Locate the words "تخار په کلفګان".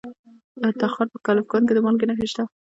0.79-1.63